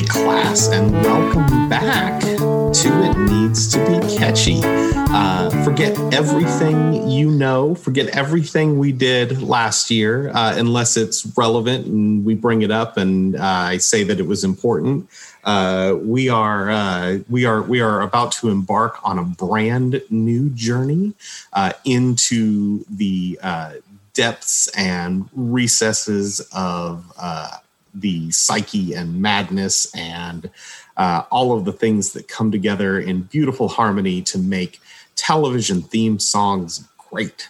[0.00, 4.62] Class, and welcome back to It Needs to Be Catchy.
[4.64, 11.86] Uh, forget everything you know, forget everything we did last year, uh, unless it's relevant
[11.86, 15.10] and we bring it up and uh, I say that it was important.
[15.44, 20.48] Uh, we are uh, we are we are about to embark on a brand new
[20.50, 21.12] journey
[21.52, 23.38] uh, into the
[24.14, 27.04] depths and recesses of
[27.94, 30.50] the psyche and madness and
[30.96, 34.80] uh, all of the things that come together in beautiful harmony to make
[35.16, 37.48] television theme songs great.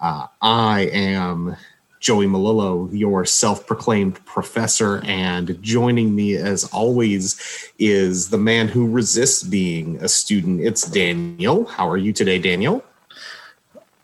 [0.00, 1.56] Uh, I am
[2.00, 8.90] Joey Malillo, your self proclaimed professor, and joining me as always is the man who
[8.90, 10.62] resists being a student.
[10.62, 11.66] It's Daniel.
[11.66, 12.82] How are you today, Daniel?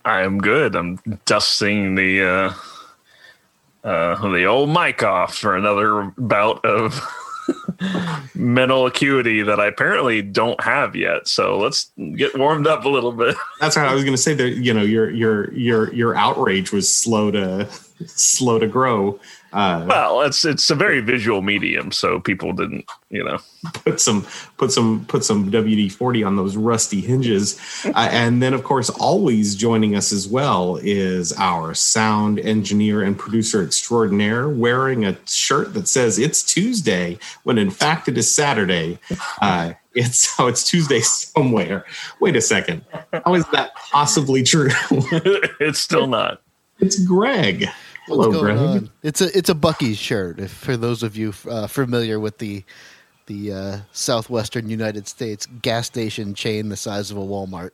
[0.04, 0.76] I'm good.
[0.76, 2.54] I'm dusting the uh,
[3.86, 7.00] uh, the old mic off for another bout of
[8.34, 11.28] mental acuity that I apparently don't have yet.
[11.28, 13.36] So let's get warmed up a little bit.
[13.60, 13.88] That's right.
[13.88, 17.30] I was going to say that you know your your your your outrage was slow
[17.30, 17.68] to
[18.06, 19.20] slow to grow
[19.56, 23.38] uh, well, it's it's a very visual medium, so people didn't, you know,
[23.72, 24.26] put some
[24.58, 28.90] put some put some WD forty on those rusty hinges, uh, and then of course,
[28.90, 35.72] always joining us as well is our sound engineer and producer extraordinaire, wearing a shirt
[35.72, 38.98] that says it's Tuesday when in fact it is Saturday.
[39.40, 41.86] Uh, it's so it's Tuesday somewhere.
[42.20, 42.84] Wait a second,
[43.24, 44.68] how is that possibly true?
[45.60, 46.42] it's still not.
[46.78, 47.70] It's Greg.
[48.06, 48.56] Hello, Greg.
[48.56, 48.90] On?
[49.02, 50.38] It's a it's a Buc-ee's shirt.
[50.38, 52.64] If for those of you uh, familiar with the
[53.26, 57.72] the uh, southwestern United States gas station chain the size of a Walmart.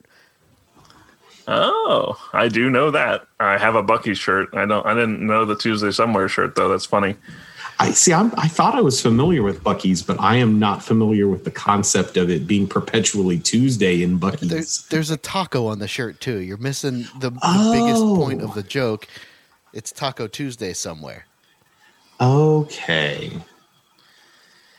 [1.47, 3.27] Oh, I do know that.
[3.41, 4.49] I have a Buc-ee's shirt.
[4.55, 4.87] I don't.
[4.87, 6.69] I didn't know the Tuesday somewhere shirt though.
[6.69, 7.17] That's funny.
[7.79, 8.13] I see.
[8.13, 11.51] I'm, i thought I was familiar with Buc-ee's, but I am not familiar with the
[11.51, 14.49] concept of it being perpetually Tuesday in Buc-ee's.
[14.49, 16.39] There's, there's a taco on the shirt too.
[16.39, 17.73] You're missing the, the oh.
[17.73, 19.09] biggest point of the joke
[19.73, 21.27] it's Taco Tuesday somewhere.
[22.21, 23.33] Okay.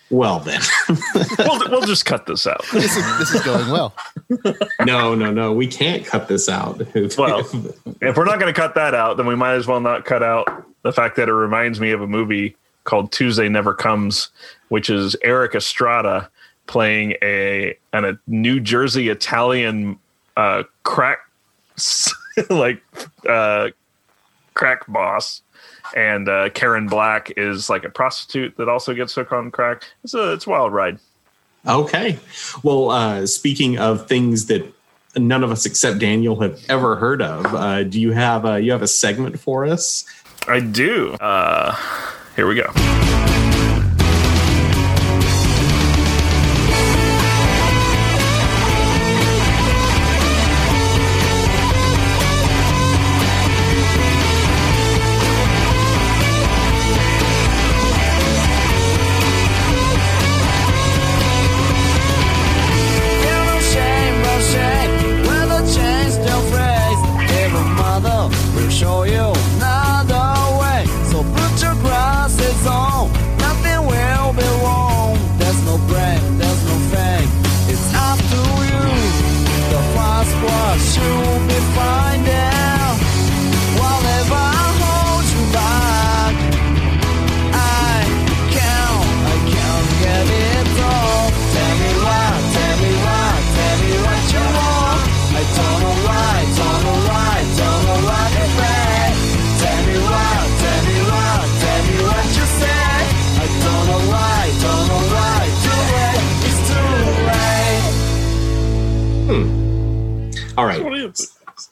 [0.09, 0.61] Well then,
[1.39, 2.63] we'll, we'll just cut this out.
[2.71, 3.95] This is, this is going well.
[4.85, 5.51] no, no, no.
[5.51, 6.77] We can't cut this out.
[7.17, 7.39] well,
[7.99, 10.21] if we're not going to cut that out, then we might as well not cut
[10.21, 14.29] out the fact that it reminds me of a movie called Tuesday Never Comes,
[14.69, 16.29] which is Erik Estrada
[16.67, 19.97] playing a an, a New Jersey Italian
[20.37, 21.19] uh, crack
[22.49, 22.83] like
[23.27, 23.69] uh,
[24.53, 25.41] crack boss,
[25.95, 29.83] and uh, Karen Black is like a prostitute that also gets hooked on crack.
[30.03, 30.99] It's a it's a wild ride.
[31.67, 32.19] Okay,
[32.61, 34.65] well, uh, speaking of things that
[35.15, 38.71] none of us except Daniel have ever heard of, uh, do you have a, you
[38.71, 40.05] have a segment for us?
[40.47, 41.13] I do.
[41.13, 41.73] Uh,
[42.35, 42.92] here we go.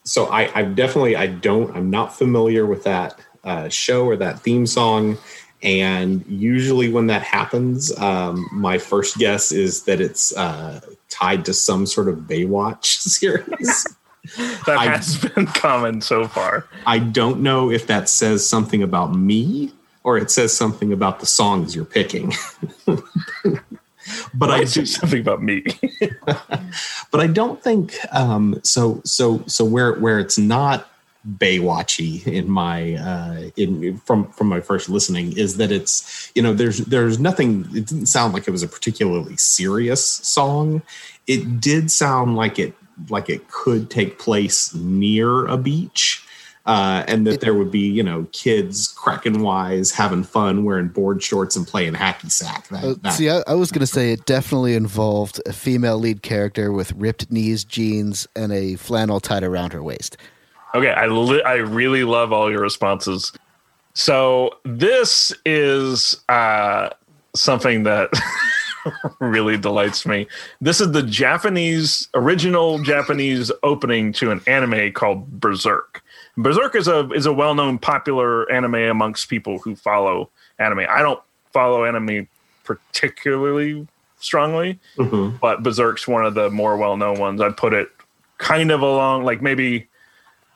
[0.04, 4.40] So I, I definitely I don't I'm not familiar with that uh, show or that
[4.40, 5.18] theme song.
[5.64, 11.54] And usually, when that happens, um, my first guess is that it's uh, tied to
[11.54, 13.86] some sort of Baywatch series.
[14.66, 16.68] that I, has been common so far.
[16.86, 19.72] I don't know if that says something about me
[20.04, 22.34] or it says something about the songs you're picking.
[24.34, 25.64] but I do something about me.
[26.26, 29.02] but I don't think um, so.
[29.06, 30.88] So so where where it's not
[31.38, 36.54] Baywatchy in my uh, in from from my first listening is that it's you know
[36.54, 37.68] there's there's nothing.
[37.76, 40.82] It didn't sound like it was a particularly serious song.
[41.28, 42.74] It did sound like it
[43.10, 46.26] like it could take place near a beach.
[46.66, 51.22] Uh, and that there would be you know kids cracking wise, having fun, wearing board
[51.24, 52.68] shorts and playing hacky sack.
[52.70, 55.98] That, Uh, that- see, I, I was going to say it definitely involved a female
[55.98, 60.18] lead character with ripped knees, jeans, and a flannel tied around her waist.
[60.76, 63.34] Okay, I li- I really love all your responses.
[63.94, 66.90] So this is uh,
[67.36, 68.10] something that
[69.20, 70.28] really delights me.
[70.62, 76.02] This is the Japanese original Japanese opening to an anime called Berserk.
[76.38, 80.30] Berserk is a is a well known popular anime amongst people who follow
[80.60, 80.86] anime.
[80.90, 81.20] I don't
[81.54, 82.28] follow anime
[82.64, 83.88] particularly
[84.20, 85.40] strongly, Mhm.
[85.40, 87.42] but Berserk's one of the more well known ones.
[87.42, 87.90] I'd put it
[88.38, 89.88] kind of along like maybe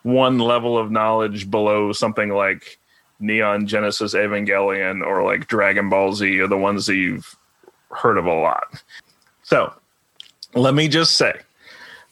[0.02, 2.78] one level of knowledge below something like
[3.18, 7.36] Neon Genesis Evangelion or like Dragon Ball Z are the ones that you've
[7.90, 8.82] heard of a lot.
[9.42, 9.72] So
[10.54, 11.34] let me just say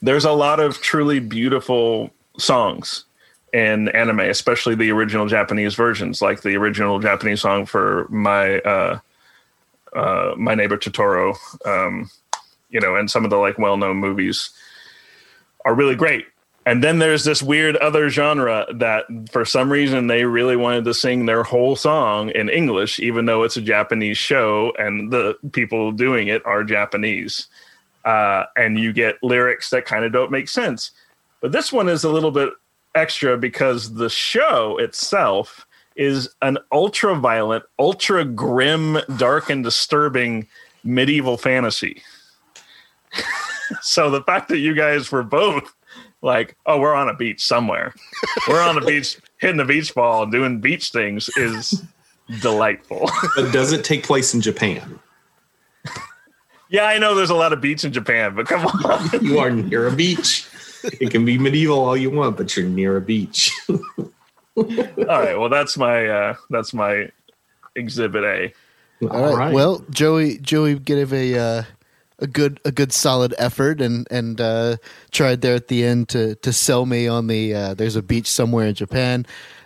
[0.01, 3.05] there's a lot of truly beautiful songs
[3.55, 8.99] in anime, especially the original Japanese versions, like the original Japanese song for my uh,
[9.95, 12.09] uh, my neighbor Totoro, um,
[12.69, 14.49] you know, and some of the like well known movies
[15.63, 16.25] are really great.
[16.65, 20.93] And then there's this weird other genre that for some reason they really wanted to
[20.93, 25.93] sing their whole song in English, even though it's a Japanese show and the people
[25.93, 27.47] doing it are Japanese.
[28.03, 30.91] Uh, and you get lyrics that kind of don't make sense.
[31.39, 32.49] But this one is a little bit
[32.95, 40.47] extra because the show itself is an ultra violent, ultra grim, dark, and disturbing
[40.83, 42.01] medieval fantasy.
[43.81, 45.73] so the fact that you guys were both
[46.21, 47.93] like, oh, we're on a beach somewhere,
[48.47, 51.83] we're on a beach hitting the beach ball and doing beach things is
[52.41, 53.09] delightful.
[53.35, 54.99] but does it take place in Japan?
[56.69, 59.23] yeah, I know there's a lot of beach in Japan, but come on.
[59.23, 60.47] You are near a beach.
[60.99, 63.51] It can be medieval all you want, but you're near a beach.
[63.69, 64.63] All
[65.07, 67.09] right, well that's my uh that's my
[67.75, 68.53] exhibit A.
[69.09, 69.53] All right.
[69.53, 71.63] Well, Joey, Joey gave a uh,
[72.19, 74.77] a good a good solid effort and and uh,
[75.11, 78.27] tried there at the end to to sell me on the uh, there's a beach
[78.27, 79.25] somewhere in Japan.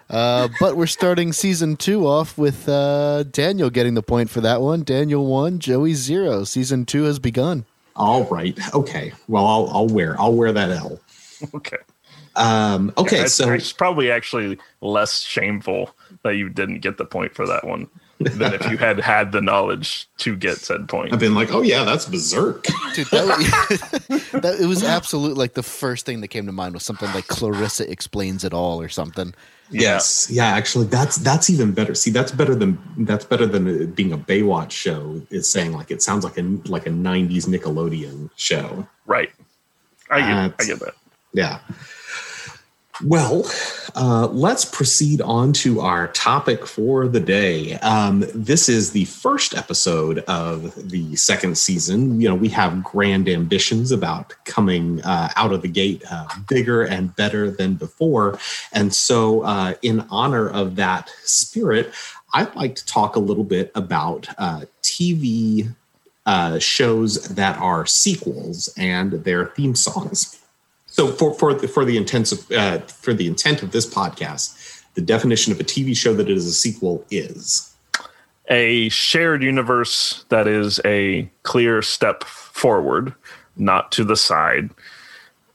[0.09, 4.59] Uh, but we're starting season two off with uh, Daniel getting the point for that
[4.59, 4.81] one.
[4.83, 6.43] Daniel one, Joey zero.
[6.43, 7.65] Season two has begun.
[7.95, 8.57] all right.
[8.73, 9.11] Okay.
[9.27, 10.99] Well, I'll I'll wear I'll wear that L.
[11.53, 11.77] Okay.
[12.35, 13.21] Um, okay.
[13.21, 17.65] it's, so it's probably actually less shameful that you didn't get the point for that
[17.65, 17.87] one
[18.19, 21.13] than if you had had the knowledge to get said point.
[21.13, 22.65] I've been like, oh yeah, that's berserk.
[22.93, 23.25] Dude, that,
[24.09, 27.11] was, that it was absolute like the first thing that came to mind was something
[27.13, 29.33] like Clarissa explains it all or something.
[29.71, 30.27] Yes.
[30.31, 30.47] Yeah.
[30.47, 31.93] Actually, that's that's even better.
[31.93, 35.21] See, that's better than that's better than it being a Baywatch show.
[35.29, 38.87] Is saying like it sounds like a like a '90s Nickelodeon show.
[39.05, 39.31] Right.
[40.11, 40.95] I get, I get that.
[41.33, 41.59] Yeah.
[43.05, 43.49] Well,
[43.95, 47.75] uh, let's proceed on to our topic for the day.
[47.75, 52.19] Um, this is the first episode of the second season.
[52.19, 56.83] You know, we have grand ambitions about coming uh, out of the gate uh, bigger
[56.83, 58.37] and better than before.
[58.73, 61.93] And so, uh, in honor of that spirit,
[62.33, 65.73] I'd like to talk a little bit about uh, TV
[66.25, 70.38] uh, shows that are sequels and their theme songs.
[70.99, 74.83] So for for the, for the intent of uh, for the intent of this podcast,
[74.95, 77.73] the definition of a TV show that is a sequel is
[78.49, 83.15] A shared universe that is a clear step forward,
[83.55, 84.71] not to the side.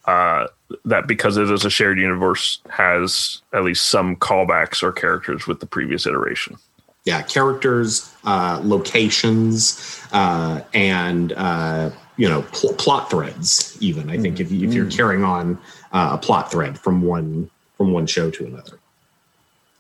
[0.07, 0.47] Uh,
[0.87, 5.61] that because it is a shared universe has at least some callbacks or characters with
[5.61, 6.57] the previous iteration.
[7.04, 13.76] yeah characters, uh, locations, uh, and uh, you know pl- plot threads.
[13.80, 15.59] Even I think if you, if you're carrying on
[15.92, 18.78] uh, a plot thread from one from one show to another.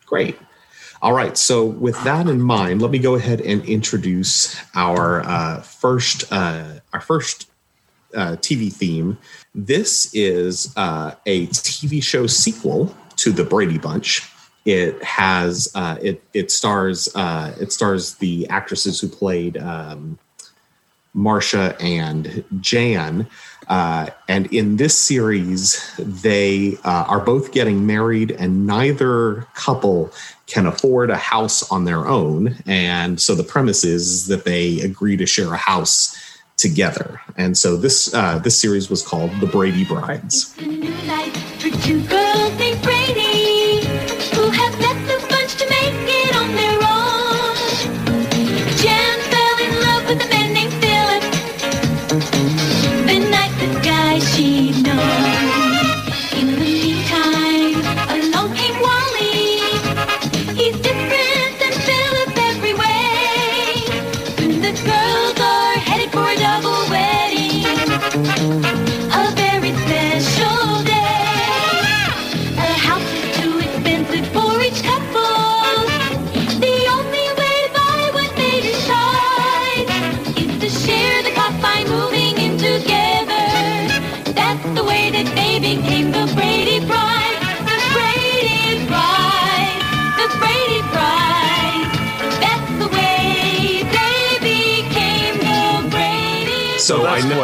[0.06, 0.38] Great.
[1.02, 1.36] All right.
[1.36, 6.80] So with that in mind, let me go ahead and introduce our uh, first uh,
[6.92, 7.50] our first
[8.14, 9.18] uh, TV theme.
[9.54, 14.22] This is uh, a TV show sequel to the Brady Bunch.
[14.64, 20.18] It has uh, it it stars uh, it stars the actresses who played um,
[21.14, 23.26] Marsha and Jan.
[23.68, 30.12] Uh, and in this series, they uh, are both getting married, and neither couple
[30.46, 32.56] can afford a house on their own.
[32.66, 36.14] And so the premise is that they agree to share a house
[36.56, 37.20] together.
[37.36, 40.54] And so this uh, this series was called The Brady Brides.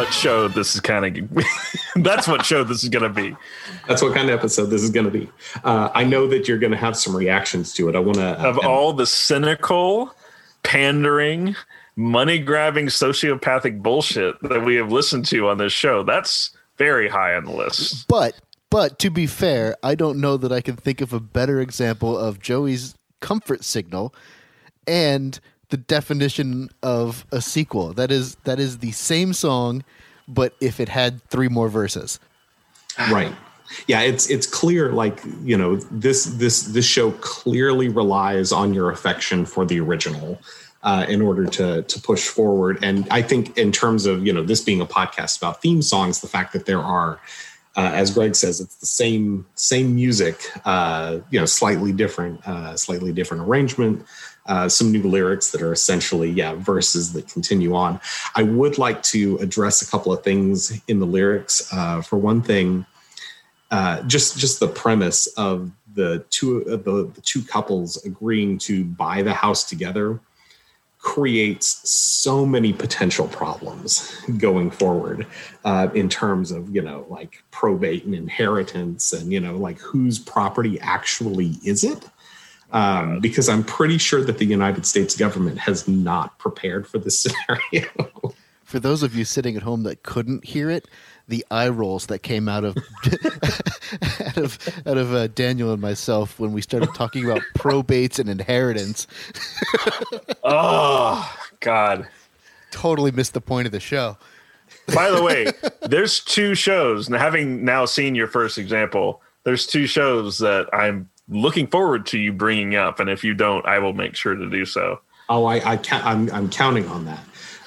[0.01, 1.43] What show this is kind of.
[2.03, 3.35] that's what show this is going to be.
[3.87, 5.29] that's what kind of episode this is going to be.
[5.63, 7.95] Uh, I know that you're going to have some reactions to it.
[7.95, 10.15] I want to Of all the cynical,
[10.63, 11.55] pandering,
[11.95, 17.35] money grabbing, sociopathic bullshit that we have listened to on this show, that's very high
[17.35, 18.07] on the list.
[18.07, 18.33] But
[18.71, 22.17] but to be fair, I don't know that I can think of a better example
[22.17, 24.15] of Joey's comfort signal
[24.87, 25.39] and
[25.71, 27.93] the definition of a sequel.
[27.93, 29.83] That is that is the same song,
[30.27, 32.19] but if it had three more verses.
[33.11, 33.33] right
[33.87, 38.91] yeah it's it's clear like you know this this this show clearly relies on your
[38.91, 40.39] affection for the original
[40.83, 44.43] uh, in order to to push forward and i think in terms of you know
[44.43, 47.19] this being a podcast about theme songs the fact that there are
[47.77, 52.75] uh, as greg says it's the same same music uh, you know slightly different uh,
[52.75, 54.05] slightly different arrangement
[54.47, 57.99] uh, some new lyrics that are essentially yeah verses that continue on.
[58.35, 61.71] I would like to address a couple of things in the lyrics.
[61.71, 62.85] Uh, for one thing
[63.71, 68.83] uh, just just the premise of the two of the, the two couples agreeing to
[68.83, 70.19] buy the house together
[70.99, 75.25] creates so many potential problems going forward
[75.63, 80.19] uh, in terms of you know like probate and inheritance and you know like whose
[80.19, 82.09] property actually is it
[82.71, 87.19] um, because i'm pretty sure that the united states government has not prepared for this
[87.71, 87.87] scenario
[88.63, 90.87] For those of you sitting at home that couldn't hear it,
[91.27, 92.77] the eye rolls that came out of
[94.25, 98.29] out of out of uh, Daniel and myself when we started talking about probates and
[98.29, 99.07] inheritance
[100.43, 102.07] Oh, God.
[102.71, 104.17] totally missed the point of the show.
[104.95, 105.47] By the way,
[105.87, 111.09] there's two shows, and having now seen your first example, there's two shows that I'm
[111.31, 112.99] looking forward to you bringing up.
[112.99, 114.99] And if you don't, I will make sure to do so.
[115.29, 117.23] Oh, I, I ca- I'm, I'm counting on that.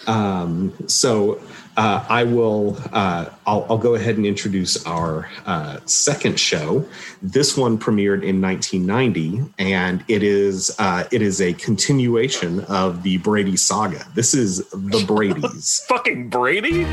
[0.06, 1.40] Um, so
[1.78, 2.76] uh, I will.
[2.92, 6.86] Uh, I'll, I'll go ahead and introduce our uh, second show.
[7.22, 13.16] This one premiered in 1990, and it is uh, it is a continuation of the
[13.18, 14.04] Brady saga.
[14.14, 15.80] This is the Brady's.
[15.88, 16.84] Fucking Brady?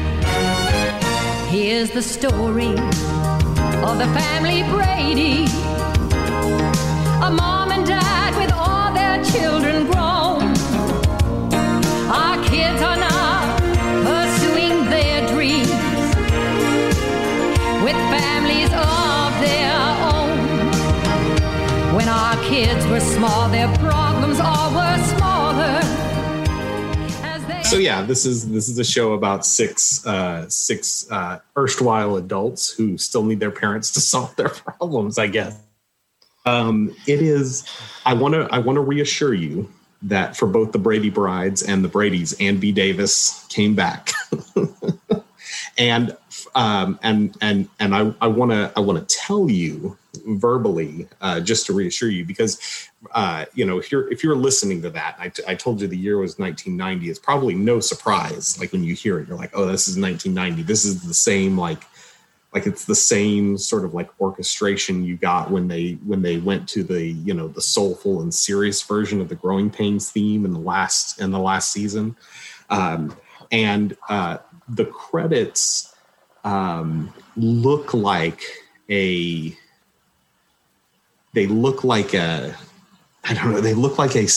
[1.49, 5.80] Here's the story of the family Brady.
[7.31, 10.51] A mom and dad with all their children grown.
[12.11, 13.55] Our kids are now
[14.03, 15.69] pursuing their dreams
[17.85, 19.79] with families of their
[20.11, 20.35] own.
[21.95, 25.79] When our kids were small, their problems were smaller.
[27.63, 32.71] So yeah, this is this is a show about six uh, six uh, erstwhile adults
[32.71, 35.17] who still need their parents to solve their problems.
[35.17, 35.70] I guess.
[36.45, 37.65] Um, it is.
[38.05, 38.47] I want to.
[38.51, 39.69] I want to reassure you
[40.03, 42.71] that for both the Brady brides and the Brady's, Ann B.
[42.71, 44.11] Davis came back,
[45.77, 46.17] and
[46.55, 51.39] um, and and and I I want to I want to tell you verbally uh,
[51.39, 55.15] just to reassure you because uh, you know if you're if you're listening to that
[55.19, 58.83] I, t- I told you the year was 1990 it's probably no surprise like when
[58.83, 61.83] you hear it you're like oh this is 1990 this is the same like
[62.53, 66.67] like it's the same sort of like orchestration you got when they when they went
[66.69, 70.51] to the you know the soulful and serious version of the growing pains theme in
[70.51, 72.15] the last in the last season.
[72.69, 73.15] Um,
[73.51, 74.37] and uh,
[74.69, 75.93] the credits
[76.43, 78.41] um, look like
[78.89, 79.55] a
[81.33, 82.55] they look like a
[83.23, 83.61] I don't know.
[83.61, 84.27] They look like a, a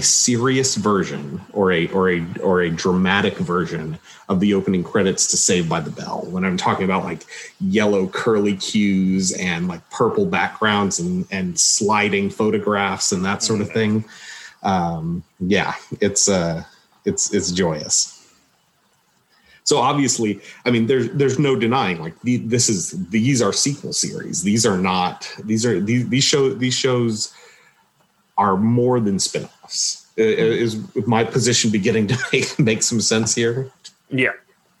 [0.00, 3.98] serious version or a or a or a dramatic version
[4.30, 6.24] of the opening credits to Saved by the Bell.
[6.26, 7.26] When I'm talking about like
[7.60, 13.70] yellow curly cues and like purple backgrounds and and sliding photographs and that sort of
[13.70, 14.06] thing.
[14.62, 16.64] Um, yeah, it's uh,
[17.04, 18.16] it's it's joyous.
[19.64, 23.92] So obviously, I mean, there's there's no denying like the, this is these are sequel
[23.92, 24.42] series.
[24.42, 27.34] These are not these are these these show these shows
[28.40, 30.06] are more than spin-offs.
[30.18, 33.70] Uh, Is my position beginning to make make some sense here?
[34.08, 34.32] Yeah.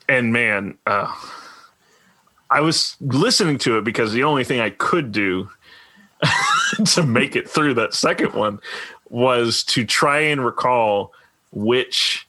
[0.08, 1.14] And man, uh,
[2.50, 5.48] I was listening to it because the only thing I could do
[6.86, 8.58] to make it through that second one
[9.10, 11.12] was to try and recall
[11.52, 12.26] which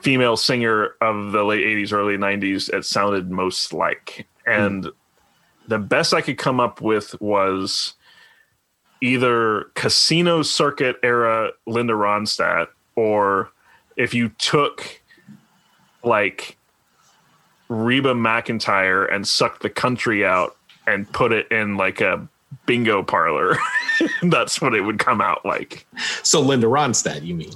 [0.00, 4.26] female singer of the late 80s, early 90s it sounded most like.
[4.46, 4.88] And
[5.66, 7.94] the best I could come up with was
[9.00, 13.50] either Casino Circuit era Linda Ronstadt, or
[13.96, 15.00] if you took
[16.02, 16.56] like
[17.68, 22.26] Reba McEntire and suck the country out and put it in like a
[22.66, 23.56] bingo parlor.
[24.22, 25.86] That's what it would come out like.
[26.22, 27.54] So Linda Ronstadt, you mean?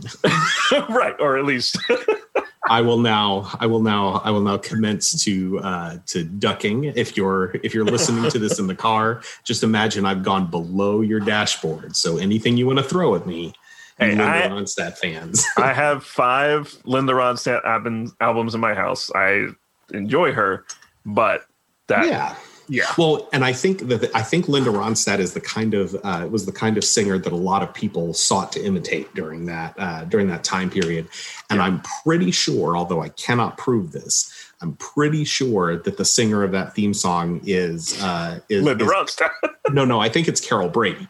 [0.89, 1.15] right.
[1.19, 1.79] Or at least
[2.69, 6.85] I will now I will now I will now commence to uh to ducking.
[6.85, 11.01] If you're if you're listening to this in the car, just imagine I've gone below
[11.03, 11.95] your dashboard.
[11.97, 13.53] So anything you want to throw at me,
[13.99, 15.45] Hey, Linda I- Ronstadt fans.
[15.57, 19.11] I have five Linda Ronstadt albums, albums in my house.
[19.15, 19.49] I
[19.93, 20.65] enjoy her,
[21.05, 21.45] but
[21.89, 22.35] that yeah.
[22.69, 22.85] Yeah.
[22.97, 26.47] Well, and I think that I think Linda Ronstadt is the kind of uh, was
[26.47, 30.05] the kind of singer that a lot of people sought to imitate during that uh,
[30.05, 31.09] during that time period.
[31.51, 36.43] And I'm pretty sure, although I cannot prove this, I'm pretty sure that the singer
[36.43, 39.31] of that theme song is uh, is, Linda is- Ronstadt.
[39.71, 41.07] no, no, I think it's Carol Brady.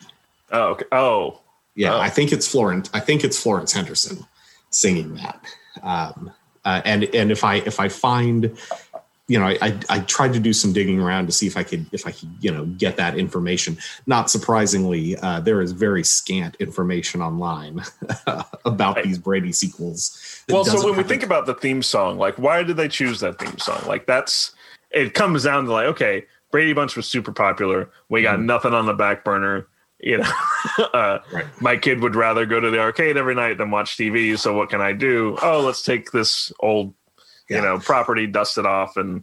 [0.53, 0.85] oh, okay.
[0.93, 1.41] oh,
[1.75, 2.01] Yeah, Oh.
[2.01, 2.91] I think it's Florence.
[2.95, 4.27] I think it's Florence Henderson
[4.71, 5.41] singing that.
[5.83, 6.33] Um,
[6.65, 8.57] uh, and and if I if I find,
[9.27, 11.63] you know, I, I I tried to do some digging around to see if I
[11.63, 13.79] could if I could you know get that information.
[14.07, 17.83] Not surprisingly, uh, there is very scant information online
[18.65, 19.05] about Right.
[19.05, 20.43] these Brady sequels.
[20.51, 23.39] well, so when we think about the theme song, like why did they choose that
[23.39, 23.83] theme song?
[23.87, 24.53] Like that's
[24.91, 27.91] it comes down to like, okay, Brady Bunch was super popular.
[28.11, 28.45] We got Mhm.
[28.45, 29.67] nothing on the back burner.
[30.01, 30.31] You know,
[30.93, 31.47] uh, Right.
[31.63, 34.39] my kid would rather go to the arcade every night than watch TV.
[34.39, 35.39] So what can I do?
[35.41, 36.93] Oh, let's take this old,
[37.49, 37.57] Yeah.
[37.59, 39.23] you know, property, dusted off, and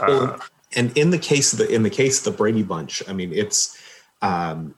[0.00, 0.40] uh, Well,
[0.76, 3.32] and in the case of the in the case of the Brady Bunch, I mean,
[3.32, 3.78] it's
[4.22, 4.74] um,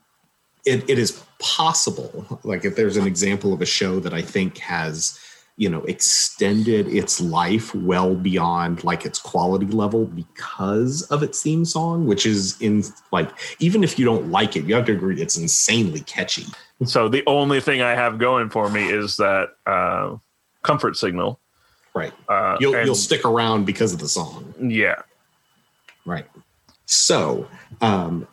[0.65, 2.39] it, it is possible.
[2.43, 5.19] Like if there's an example of a show that I think has
[5.55, 11.65] you know extended its life well beyond like its quality level because of its theme
[11.65, 15.21] song, which is in like even if you don't like it, you have to agree
[15.21, 16.45] it's insanely catchy.
[16.85, 20.15] so the only thing I have going for me is that uh,
[20.63, 21.39] comfort signal.
[21.95, 22.13] Right.
[22.27, 24.53] Uh, You'll and- you'll stick around because of the song.
[24.59, 25.01] yeah.
[26.05, 26.25] Right.
[26.85, 27.47] So
[27.81, 28.27] um,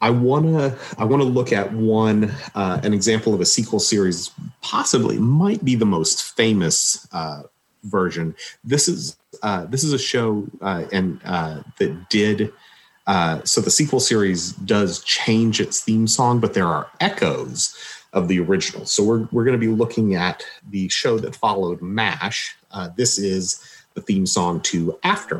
[0.00, 5.18] I wanna I wanna look at one uh, an example of a sequel series, possibly
[5.18, 7.42] might be the most famous uh,
[7.84, 8.34] version.
[8.62, 12.52] This is uh, this is a show uh, and uh, that did.
[13.06, 17.76] Uh, so the sequel series does change its theme song, but there are echoes
[18.12, 18.84] of the original.
[18.86, 22.56] So we're we're going to be looking at the show that followed MASH.
[22.76, 23.58] Uh, this is
[23.94, 25.38] the theme song to After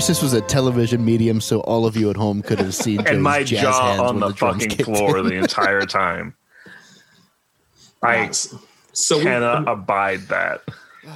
[0.00, 2.96] wish this was a television medium so all of you at home could have seen
[3.00, 6.34] Joe's and my jazz jaw hands on when the, fucking floor the entire time.
[8.02, 8.54] I Yes.
[8.94, 10.62] so we- cannot abide that.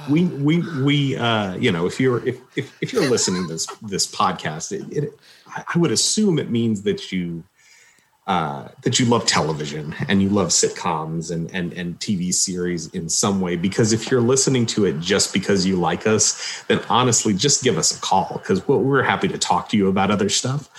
[0.07, 3.65] we we we uh you know if you're if if, if you're listening to this
[3.81, 5.09] this podcast it, it
[5.47, 7.43] I I would assume it means that you
[8.27, 13.07] uh that you love television and you love sitcoms and and and TV series in
[13.09, 13.55] some way.
[13.55, 17.77] Because if you're listening to it just because you like us then honestly just give
[17.77, 20.69] us a call because we're, we're happy to talk to you about other stuff.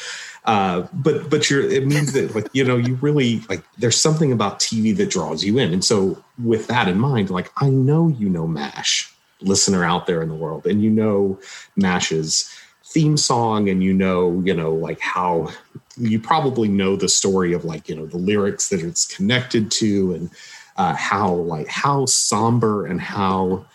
[0.47, 4.31] Uh, but but you're it means that like you know you really like there's something
[4.31, 8.09] about TV that draws you in, and so with that in mind, like I know
[8.09, 11.39] you know Mash, listener out there in the world, and you know
[11.75, 12.49] Mash's
[12.85, 15.49] theme song, and you know you know like how
[15.97, 20.15] you probably know the story of like you know the lyrics that it's connected to,
[20.15, 20.31] and
[20.77, 23.67] uh, how like how somber and how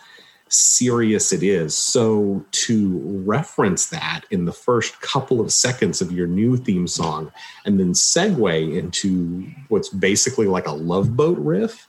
[0.52, 1.76] serious it is.
[1.76, 7.32] So to reference that in the first couple of seconds of your new theme song
[7.66, 11.88] and then segue into what's basically like a love boat riff,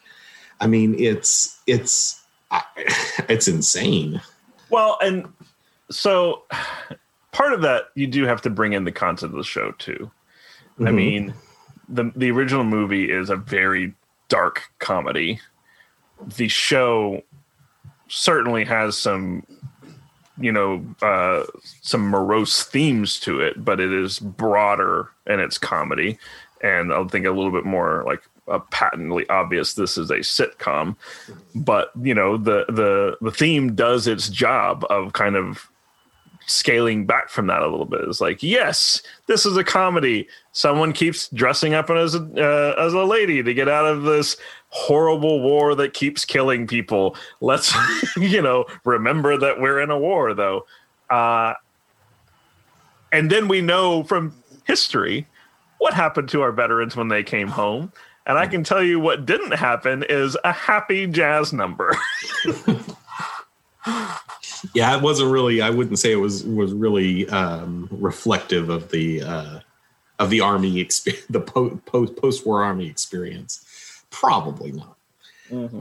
[0.60, 2.24] I mean it's it's
[3.28, 4.20] it's insane.
[4.70, 5.26] Well, and
[5.90, 6.44] so
[7.32, 10.10] part of that you do have to bring in the content of the show too.
[10.78, 10.94] I Mhm.
[10.94, 11.34] mean,
[11.88, 13.94] the the original movie is a very
[14.28, 15.40] dark comedy.
[16.36, 17.22] The show
[18.08, 19.44] certainly has some
[20.38, 21.44] you know uh
[21.82, 26.18] some morose themes to it but it is broader in its comedy
[26.62, 30.96] and i think a little bit more like uh, patently obvious this is a sitcom
[31.54, 35.70] but you know the the the theme does its job of kind of
[36.46, 40.92] scaling back from that a little bit it's like yes this is a comedy someone
[40.92, 44.36] keeps dressing up as a uh, as a lady to get out of this
[44.68, 47.74] horrible war that keeps killing people let's
[48.16, 50.66] you know remember that we're in a war though
[51.10, 51.54] uh
[53.12, 55.26] and then we know from history
[55.78, 57.92] what happened to our veterans when they came home.
[58.24, 61.96] And I can tell you what didn't happen is a happy jazz number.
[64.74, 65.60] Yeah, it wasn't really.
[65.60, 69.60] I wouldn't say it was was really um, reflective of the uh,
[70.18, 74.04] of the army experience, the post post war army experience.
[74.10, 74.96] Probably not.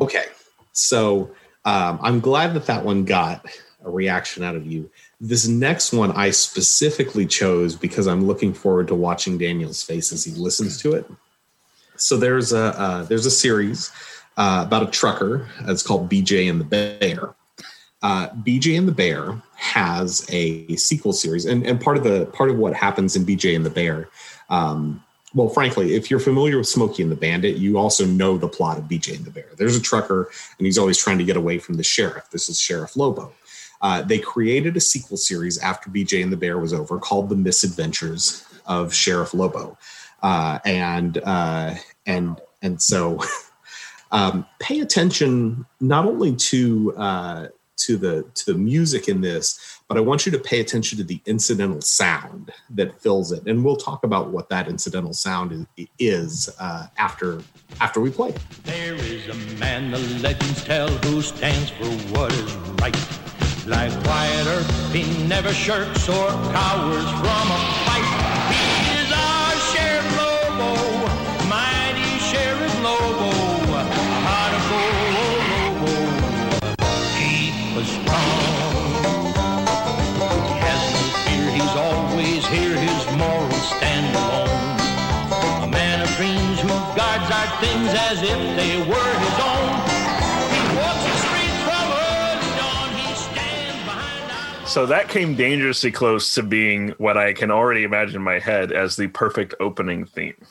[0.01, 0.25] Okay,
[0.73, 1.31] so
[1.63, 3.45] um, I'm glad that that one got
[3.85, 4.89] a reaction out of you.
[5.19, 10.23] This next one I specifically chose because I'm looking forward to watching Daniel's face as
[10.23, 11.09] he listens to it.
[11.95, 13.91] So there's a uh, there's a series
[14.37, 15.47] uh, about a trucker.
[15.61, 17.35] It's called BJ and the Bear.
[18.01, 22.49] Uh, BJ and the Bear has a sequel series, and, and part of the part
[22.49, 24.09] of what happens in BJ and the Bear.
[24.49, 28.49] Um, well, frankly, if you're familiar with Smokey and the Bandit, you also know the
[28.49, 29.47] plot of BJ and the Bear.
[29.57, 32.29] There's a trucker, and he's always trying to get away from the sheriff.
[32.31, 33.31] This is Sheriff Lobo.
[33.81, 37.35] Uh, they created a sequel series after BJ and the Bear was over called The
[37.35, 39.77] Misadventures of Sheriff Lobo,
[40.21, 43.19] uh, and uh, and and so
[44.11, 47.47] um, pay attention not only to uh,
[47.85, 51.03] to the to the music in this, but I want you to pay attention to
[51.03, 55.67] the incidental sound that fills it, and we'll talk about what that incidental sound
[55.99, 57.41] is, uh, after
[57.79, 58.33] after we play.
[58.63, 62.95] There is a man the legends tell who stands for what is right.
[63.67, 67.90] Like Wyatt Earp, he never shirks or cowers from a
[94.71, 98.71] So that came dangerously close to being what I can already imagine in my head
[98.71, 100.45] as the perfect opening theme.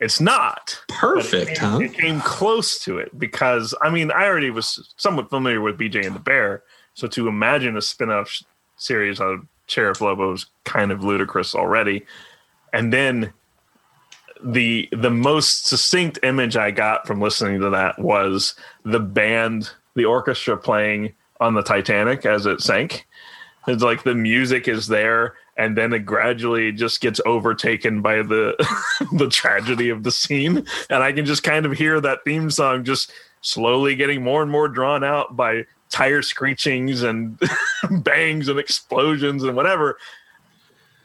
[0.00, 0.76] It's not.
[0.88, 1.78] but it Perfect, came- huh?
[1.78, 6.04] It came close to it because I mean I already was somewhat familiar with BJ
[6.04, 6.64] and the Bear,
[6.94, 8.42] so to imagine a spin-off sh-
[8.76, 12.04] series of Sheriff Lobo is kind of ludicrous already.
[12.72, 13.32] And then
[14.44, 20.04] the the most succinct image I got from listening to that was the band, the
[20.06, 23.06] orchestra playing on the Titanic as it sank.
[23.68, 28.54] It's like the music is there, and then it gradually just gets overtaken by the
[29.12, 32.84] the tragedy of the scene, and I can just kind of hear that theme song
[32.84, 37.40] just slowly getting more and more drawn out by tire screechings and
[37.90, 39.98] bangs and explosions and whatever.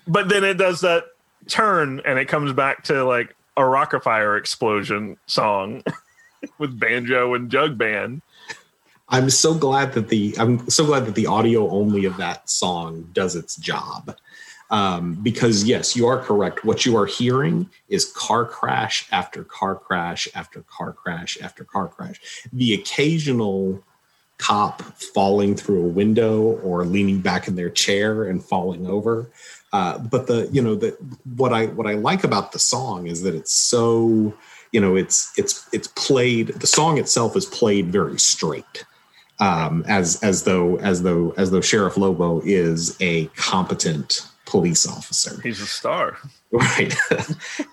[0.07, 1.05] But then it does that
[1.47, 5.83] turn, and it comes back to like a Rockafire explosion song
[6.57, 8.21] with banjo and jug band.
[9.11, 13.09] I'm so glad that the I'm so glad that the audio only of that song
[13.11, 14.15] does its job.
[14.69, 16.63] Um, because yes, you are correct.
[16.63, 21.89] What you are hearing is car crash after car crash after car crash after car
[21.89, 22.21] crash.
[22.53, 23.83] The occasional
[24.37, 29.29] cop falling through a window or leaning back in their chair and falling over.
[29.73, 30.91] Uh, but the you know the
[31.35, 34.33] what I what I like about the song is that it's so
[34.71, 38.85] you know it's it's it's played the song itself is played very straight
[39.41, 45.41] um, as as though as though as though Sheriff Lobo is a competent police officer,
[45.41, 46.17] He's a star.
[46.51, 46.95] right?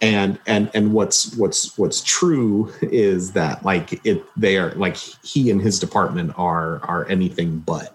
[0.01, 5.51] and and and what's what's what's true is that like it they are like he
[5.51, 7.95] and his department are are anything but.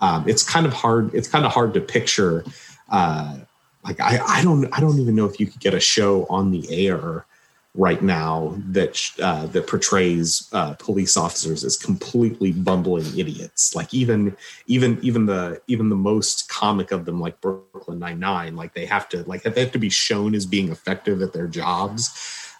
[0.00, 1.14] Um, it's kind of hard.
[1.14, 2.44] It's kind of hard to picture.
[2.88, 3.38] Uh,
[3.84, 6.50] like I, I don't I don't even know if you could get a show on
[6.50, 7.24] the air
[7.74, 13.74] right now that uh, that portrays uh, police officers as completely bumbling idiots.
[13.74, 18.56] Like even even even the even the most comic of them, like Brooklyn Nine Nine,
[18.56, 21.46] like they have to like they have to be shown as being effective at their
[21.48, 22.10] jobs,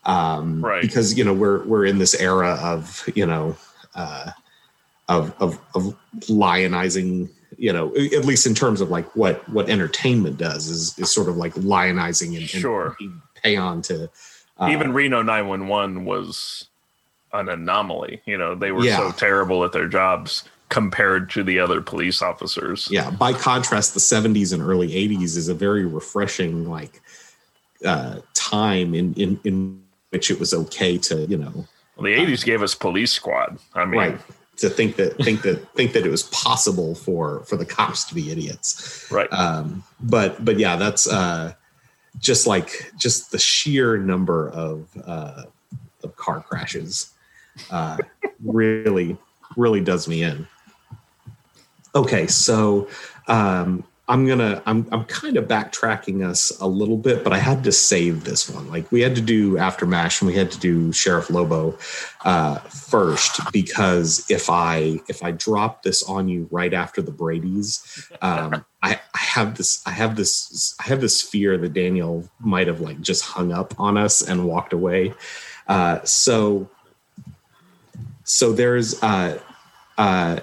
[0.05, 0.81] um, Right.
[0.83, 3.57] Because you know we're we're in this era of you know.
[3.95, 4.31] Uh,
[5.09, 10.39] of, of of lionizing you know at least in terms of like what what entertainment
[10.39, 12.97] does is is sort of like lionizing and, and Sure.
[13.43, 14.09] pay on to
[14.63, 16.69] uh, Even Reno 911 was
[17.33, 18.23] an anomaly.
[18.27, 18.99] You know, they were Yeah.
[18.99, 22.89] so terrible at their jobs compared to the other police officers.
[22.91, 27.03] yeah by contrast the 70s and early 80s is a very refreshing like
[27.85, 32.43] uh time in in in which it was okay to you know Well, the 80s
[32.45, 33.59] gave us Police Squad.
[33.75, 34.21] I mean, right
[34.59, 38.15] to think that think that think that it was possible for for the cops to
[38.15, 39.31] be idiots right.
[39.33, 41.53] um but but yeah that's uh
[42.19, 45.45] just like just the sheer number of uh
[46.03, 47.13] of car crashes
[47.71, 47.97] uh
[48.45, 49.17] really
[49.57, 50.47] really does me in.
[51.95, 52.89] Okay so
[53.29, 57.63] um I'm gonna I'm I'm kind of backtracking us a little bit, but I had
[57.65, 58.69] to save this one.
[58.69, 61.79] Like we had to do after Mash and we had to do Sheriff Lobo
[62.25, 68.11] uh, first because if I if I drop this on you right after the Brady's,
[68.21, 72.67] um, I, I have this I have this I have this fear that Daniel might
[72.67, 75.15] have like just hung up on us and walked away.
[75.69, 76.69] Uh, so
[78.25, 79.39] so there's uh,
[79.97, 80.41] uh,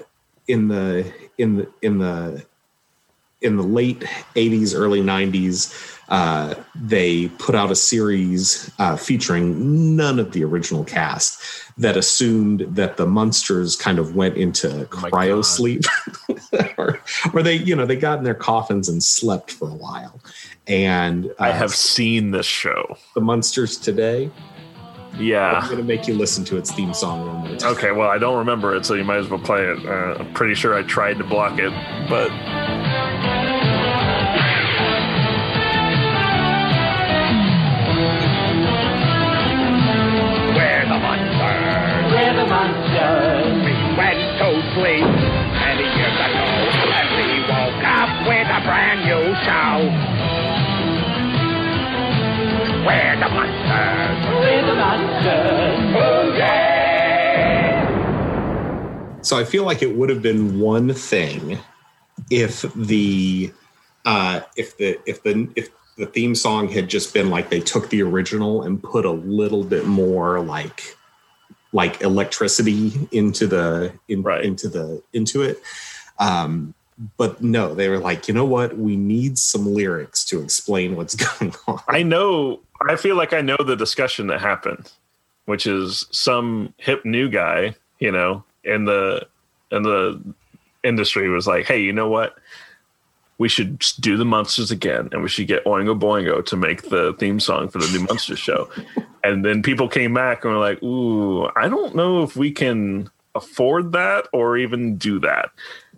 [0.47, 2.45] in the in the in the
[3.41, 4.01] in the late
[4.35, 10.83] 80s early 90s uh, they put out a series uh, featuring none of the original
[10.83, 11.39] cast
[11.77, 15.83] that assumed that the Munsters kind of went into Oh cryo sleep.
[16.77, 16.99] Or,
[17.33, 20.19] or they you know they got in their coffins and slept for a while.
[20.67, 22.97] And uh, I have seen this show.
[23.13, 24.31] the Munsters Today
[25.13, 28.09] i'm going to make you listen to its theme song one more time Okay, well,
[28.09, 29.85] I don't remember it, so you might as well play it.
[29.85, 31.71] Uh, I'm pretty sure I tried to block it,
[32.09, 32.29] but
[39.49, 42.11] We're the monsters.
[42.13, 43.65] We're the Munsters.
[43.65, 45.05] We went to sleep
[45.57, 46.45] many years ago,
[46.99, 49.73] and we woke up with a brand new show.
[52.85, 53.58] We're the Munsters.
[59.29, 61.59] So I feel like it would have been one thing
[62.31, 63.53] if the
[64.03, 67.91] uh, if the if the if the theme song had just been like they took
[67.91, 70.97] the original and put a little bit more like
[71.73, 74.43] like electricity into the in, Right.
[74.43, 75.61] into the into it.
[76.17, 76.73] Um,
[77.15, 78.79] but no, they were like, you know what?
[78.79, 81.81] We need some lyrics to explain what's going on.
[81.87, 82.61] I know.
[82.89, 84.91] I feel like I know the discussion that happened,
[85.45, 89.27] which is some hip new guy, you know, in the
[89.71, 90.21] in the
[90.83, 92.35] industry was like, "Hey, you know what?
[93.37, 97.13] We should do the Munsters again, and we should get Oingo Boingo to make the
[97.19, 98.69] theme song for the new Munsters show."
[99.23, 103.09] and then people came back and were like, "Ooh, I don't know if we can
[103.35, 105.49] afford that or even do that."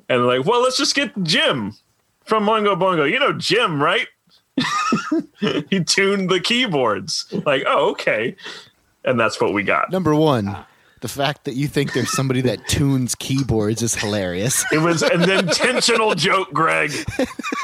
[0.09, 1.73] And like, "Well, let's just get Jim
[2.23, 3.09] from Oingo Boingo.
[3.09, 4.07] You know Jim, right?"
[5.69, 7.25] he tuned the keyboards.
[7.45, 8.35] Like, oh, okay.
[9.03, 9.91] And that's what we got.
[9.91, 10.67] Number one, ah.
[11.01, 14.63] The fact that you think there's somebody that tunes keyboards is hilarious.
[14.71, 16.91] It was an intentional joke, Greg.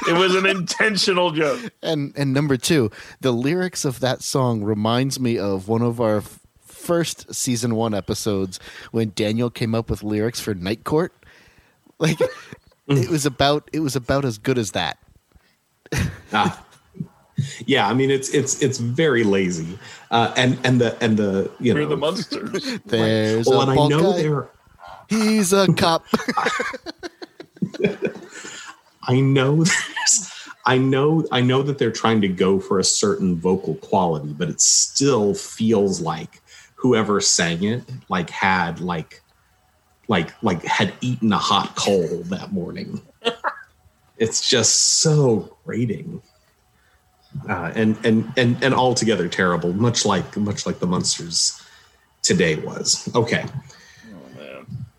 [0.08, 1.72] It was an intentional joke.
[1.82, 6.24] And and number two, the lyrics of that song reminds me of one of our
[6.66, 8.60] first season one episodes
[8.92, 11.14] when Daniel came up with lyrics for Night Court.
[12.00, 12.20] Like
[12.88, 14.98] it was about it was about as good as that.
[16.34, 16.66] Ah.
[17.66, 19.78] Yeah, I mean it's it's it's very lazy,
[20.10, 22.80] uh, and and the and the you know We're the Munsters.
[22.86, 24.22] There's well, a and I know guy.
[24.24, 24.50] there
[25.08, 26.06] He's a cop.
[29.04, 30.34] I know there's
[30.66, 34.50] I know I know that they're trying to go for a certain vocal quality, but
[34.50, 36.42] it still feels like
[36.76, 39.22] whoever sang it like had like
[40.10, 43.02] like like had eaten a hot coal that morning.
[44.18, 46.22] it's just so grating.
[47.48, 51.62] Uh, and and and and altogether terrible, much like much like the Munsters
[52.22, 53.10] Today was.
[53.16, 53.46] Okay.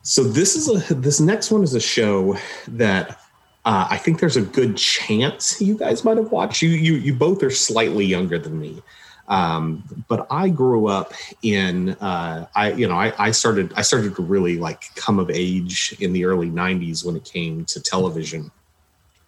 [0.03, 3.21] So this is a this next one is a show that
[3.67, 6.63] uh, I think there's a good chance you guys might have watched.
[6.63, 8.83] You you you both are slightly younger than me,
[9.29, 14.17] um, but I grew up in uh, I you know I, I started I started
[14.17, 18.51] to really like come of age in the early '90s when it came to television,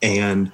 [0.00, 0.50] and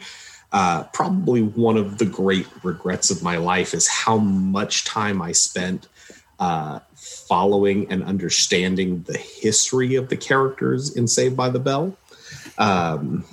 [0.59, 5.33] uh, probably one of the great regrets of my life is how much time I
[5.33, 5.87] spent
[6.39, 11.95] uh, following and understanding the history of the characters in Saved by the Bell.
[12.57, 13.25] Um,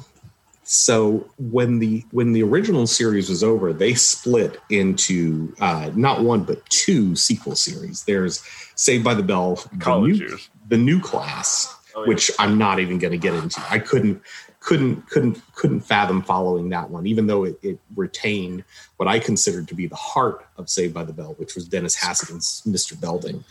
[0.65, 6.43] so when the when the original series was over, they split into uh, not one
[6.43, 8.03] but two sequel series.
[8.03, 8.43] There's
[8.75, 10.49] Saved by the Bell, the College new, years.
[10.69, 12.07] the new class, Oh, yeah.
[12.07, 13.61] which I'm not even going to get into.
[13.69, 14.21] I couldn't
[14.63, 18.63] couldn't couldn't couldn't fathom following that one, even though it, it retained
[18.97, 21.95] what I considered to be the heart of Saved by the Bell, which was Dennis
[21.95, 22.99] Haskins' Mr.
[22.99, 23.43] Belding.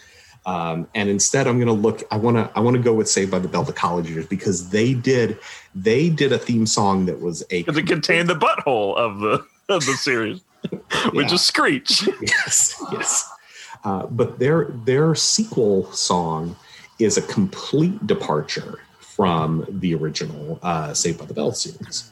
[0.46, 2.03] Um, and instead, I'm going to look.
[2.11, 2.51] I want to.
[2.57, 5.38] I want to go with Saved by the Bell: The College Years because they did.
[5.75, 7.62] They did a theme song that was a.
[7.62, 10.40] Because it contained the butthole of the of the series,
[11.12, 11.35] which Yeah.
[11.35, 12.09] is Screech.
[12.22, 13.31] yes, yes.
[13.85, 16.57] Uh, but their their sequel song
[16.98, 18.81] is a complete departure
[19.14, 22.11] from the original uh, Saved by the Bell series.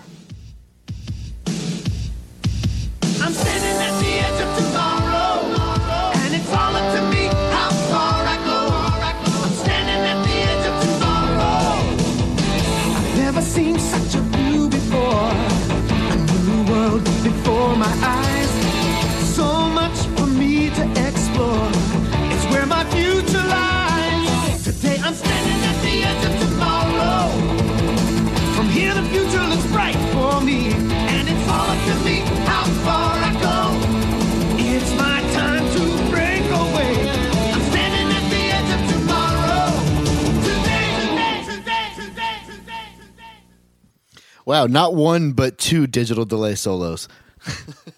[44.50, 47.06] Wow, not one but two digital delay solos.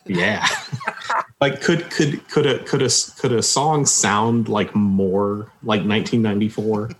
[0.04, 0.46] Yeah.
[1.40, 6.90] like could could could a could a could a song sound like more like 1994?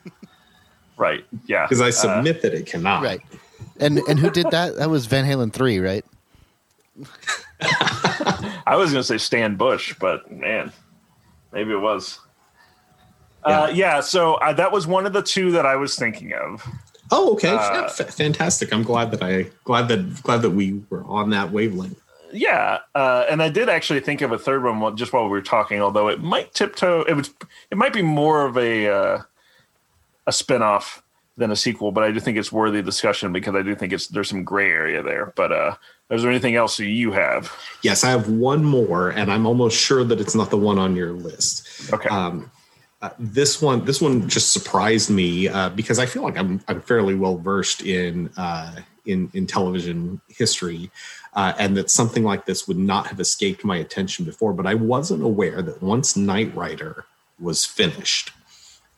[0.97, 1.27] Right.
[1.45, 1.67] Yeah.
[1.67, 3.03] Because I Uh, submit that it cannot.
[3.03, 3.21] Right.
[3.79, 4.77] And and who did that?
[4.77, 6.05] That was Van Halen 3, right?
[7.61, 10.73] I was going to say Stan Bush, but man,
[11.53, 12.21] maybe it was.
[13.45, 16.67] Uh, yeah, so uh, that was one of the two that I was thinking of.
[17.13, 17.51] Oh, okay.
[17.55, 18.73] Uh, fantastic.
[18.73, 21.99] I'm glad that I glad that glad that we were on that wavelength.
[22.33, 25.29] Yeah, uh, and I did actually think of a third one while- just while we
[25.31, 25.83] were talking.
[25.83, 27.31] Although it might tiptoe, it was
[27.71, 29.19] it might be more of a uh,
[30.27, 31.03] a spinoff
[31.37, 33.93] than a sequel, but I do think it's worthy of discussion because I do think
[33.93, 35.33] it's there's some gray area there.
[35.37, 35.75] But uh,
[36.11, 37.53] is there anything else that you have?
[37.83, 40.97] Yes, I have one more, and I'm almost sure that it's not the one on
[40.97, 41.91] your list.
[41.93, 42.51] Okay, Um,
[43.03, 46.81] uh, this one, this one just surprised me uh, because I feel like I'm I'm
[46.81, 50.89] fairly well versed in uh, in in television history,
[51.35, 54.53] uh, and that something like this would not have escaped my attention before.
[54.53, 57.05] But I wasn't aware that once Knight Rider
[57.41, 58.31] was finished,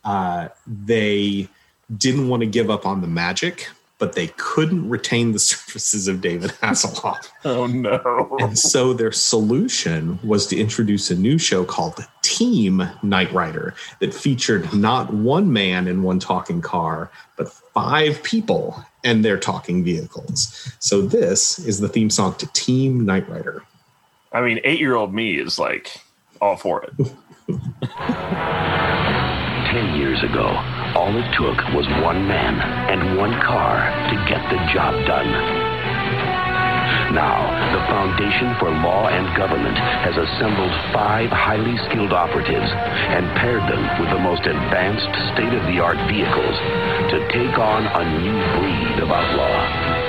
[0.05, 1.49] uh, they
[1.97, 6.21] didn't want to give up on the magic, but they couldn't retain the services of
[6.21, 7.29] David Hasselhoff.
[7.47, 13.33] oh no, And so their solution was to introduce a new show called Team Knight
[13.33, 19.39] Rider that featured not one man in one talking car, but five people and their
[19.39, 20.73] talking vehicles.
[20.81, 23.63] So this is the theme song to Team Knight Rider.
[24.33, 26.03] I mean, eight year old me is like
[26.41, 26.93] all for it.
[29.71, 30.47] Ten years ago,
[30.97, 35.64] all it took was one man and one car to get the job done.
[37.15, 43.63] Now, the Foundation for Law and Government has assembled five highly skilled operatives and paired
[43.71, 46.59] them with the most advanced state of the art vehicles
[47.15, 50.04] to take on a new breed of outlaw.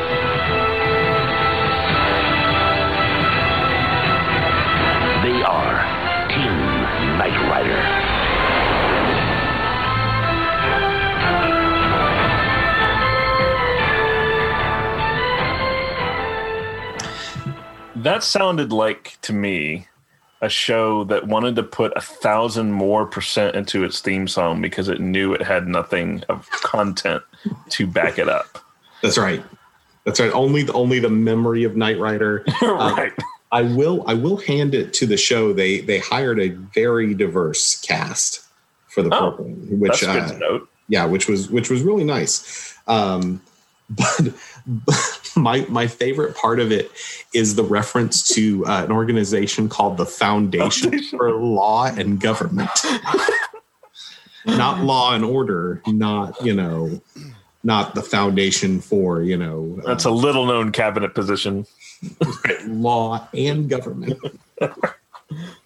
[18.05, 19.87] That sounded like to me
[20.39, 24.89] a show that wanted to put a thousand more percent into its theme song because
[24.89, 27.23] it knew it had nothing of content
[27.69, 28.59] to back it up.
[29.01, 29.43] That's right.
[30.03, 30.31] That's right.
[30.33, 32.45] Only the only the memory of Knight Rider.
[32.61, 33.13] Uh, right.
[33.51, 35.51] I will I will hand it to the show.
[35.51, 38.41] They they hired a very diverse cast
[38.87, 40.69] for the Oh, program, which That's good uh, to note.
[40.89, 42.75] yeah, which was which was really nice.
[42.87, 43.41] Um,
[43.89, 44.34] but,
[44.65, 46.91] but my my favorite part of it
[47.34, 51.17] is the reference to uh, an organization called the Foundation Foundation.
[51.17, 52.69] for Law and Government,
[54.45, 57.02] not Law and Order, not you know,
[57.63, 61.65] not the Foundation for you know uh, That's a little known cabinet position.
[62.65, 64.19] Law and Government.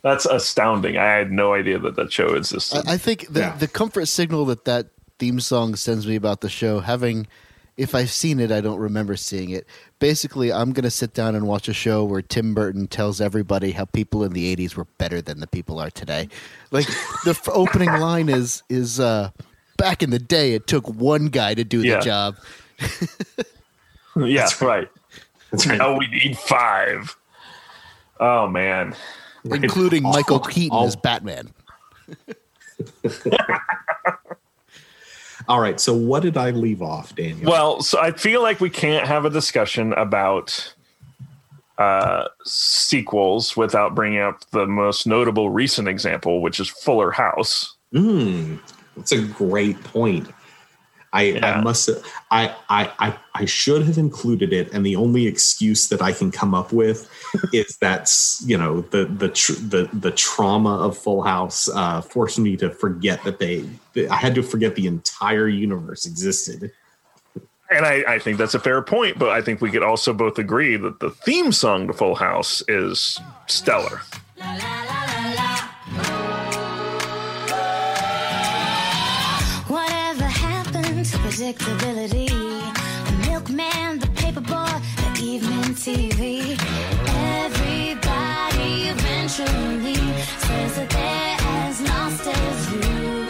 [0.02, 0.98] That's astounding.
[0.98, 2.88] I had no idea that that show existed.
[2.88, 3.58] I, I think the, Yeah.
[3.58, 4.88] the comfort signal that that
[5.20, 7.28] theme song sends me about the show, having,
[7.80, 9.66] if I've seen it, I don't remember seeing it.
[10.00, 13.72] Basically, I'm going to sit down and watch a show where Tim Burton tells everybody
[13.72, 16.28] how people in the 80s were better than the people are today.
[16.72, 16.88] Like,
[17.24, 19.32] the f- opening line is, is uh,
[19.78, 22.00] back in the day, it took one guy to do Yeah.
[22.00, 22.36] the job.
[24.18, 24.90] yeah, right.
[25.52, 25.78] That's right.
[25.78, 27.16] Now we need five.
[28.20, 28.94] Oh man.
[29.46, 31.54] including Michael Keaton all- as Batman.
[35.50, 35.80] All right.
[35.80, 37.50] So what did I leave off, Daniel?
[37.50, 40.76] Well, so I feel like we can't have a discussion about
[41.80, 47.76] uh, sequels without bringing up the most notable recent example, which is Fuller House.
[47.96, 48.60] Mm,
[48.96, 50.30] that's a great point.
[51.12, 51.60] I, Yeah.
[51.60, 51.90] I must
[52.30, 56.32] I, I I I should have included it, and the only excuse that I can
[56.32, 57.10] come up with
[57.54, 62.40] is that's you know the the tr- the the trauma of Full House uh, forced
[62.40, 63.66] me to forget that they.
[64.10, 66.72] I had to forget the entire universe existed.
[67.72, 70.40] And I, I think that's a fair point, but I think we could also both
[70.40, 74.02] agree that the theme song to Full House is stellar.
[74.38, 74.79] Whatever
[81.54, 82.30] predictability?
[83.06, 84.82] The milkman, the paperboy,
[85.16, 86.58] the evening TV.
[87.44, 89.96] Everybody eventually
[90.46, 93.28] says that they're as lost as you.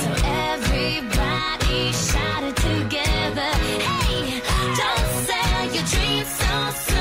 [0.00, 4.40] So everybody shouted together, Hey,
[4.76, 6.91] don't sell your dreams so soon.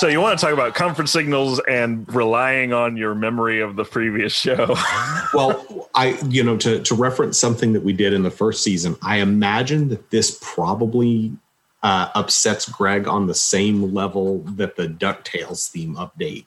[0.00, 3.84] So you want to talk about comfort signals and relying on your memory of the
[3.84, 4.74] previous show?
[5.34, 8.96] well, I you know to to reference something that we did in the first season,
[9.02, 11.36] I imagine that this probably
[11.82, 16.46] uh, upsets Greg on the same level that the Ducktales theme update.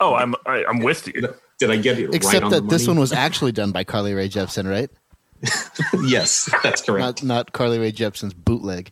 [0.00, 1.32] Oh, I'm I, I'm with you.
[1.60, 3.84] Did I get it Except right on that the this one was actually done by
[3.84, 4.90] Carly Rae Jepsen, right?
[6.04, 7.22] yes, that's correct.
[7.22, 8.90] Not not Carly Rae Jepsen's bootleg.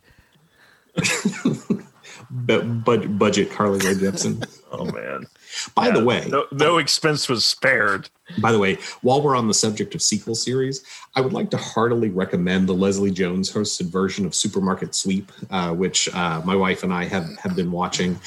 [2.29, 4.45] Bu- bud- budget Carly Rae Jepsen.
[4.69, 5.25] Oh man.
[5.75, 8.09] By the way, No, no expense was spared.
[8.39, 10.83] By the way, while we're on the subject of sequel series,
[11.15, 15.73] I would like to heartily recommend the Leslie Jones hosted version of Supermarket Sweep, uh,
[15.73, 18.19] which uh, my wife and I have, have been watching.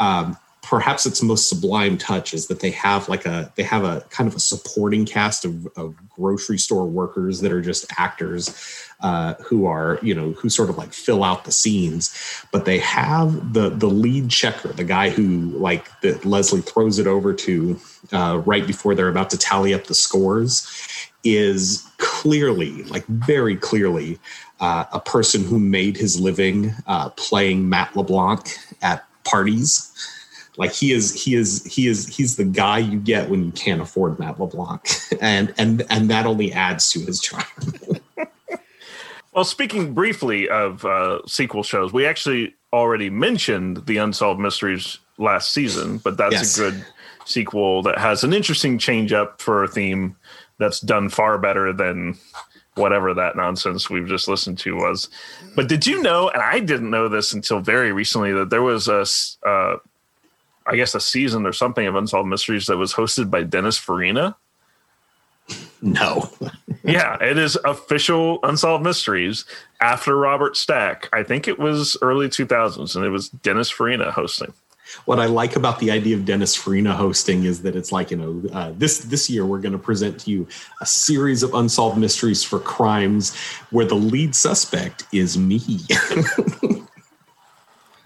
[0.00, 4.00] Um, perhaps its most sublime touch is that they have like a they have a
[4.10, 9.34] kind of a supporting cast of, of grocery store workers that are just actors uh,
[9.34, 12.14] who are you know who sort of like fill out the scenes.
[12.50, 17.06] But they have the the lead checker the guy who like that leslie throws it
[17.06, 17.78] over to
[18.12, 20.66] uh, right before they're about to tally up the scores
[21.24, 24.18] is clearly like very clearly
[24.60, 29.90] uh, a person who made his living uh, playing matt leblanc at parties
[30.56, 33.80] like he is he is he is he's the guy you get when you can't
[33.80, 34.86] afford matt leblanc
[35.20, 37.44] and and and that only adds to his charm
[39.34, 45.50] Well, speaking briefly of uh, sequel shows, we actually already mentioned the Unsolved Mysteries last
[45.50, 46.56] season, but that's Yes.
[46.56, 46.86] a good
[47.24, 50.14] sequel that has an interesting change up for a theme
[50.58, 52.16] that's done far better than
[52.76, 55.08] whatever that nonsense we've just listened to was.
[55.56, 58.86] But did you know, and I didn't know this until very recently, that there was
[58.86, 59.04] a,
[59.48, 59.78] uh,
[60.66, 64.36] I guess, a season or something of Unsolved Mysteries that was hosted by Dennis Farina?
[65.82, 66.30] no
[66.84, 69.44] yeah, it is official Unsolved Mysteries
[69.80, 71.08] after Robert Stack.
[71.12, 74.52] I think it was early 2000s, and it was Dennis Farina hosting.
[75.04, 78.16] what I like about the idea of Dennis Farina hosting is that it's like you
[78.16, 80.48] know uh, this this year we're going to present to you
[80.80, 83.36] a series of unsolved mysteries for crimes
[83.70, 85.60] where the lead suspect is me.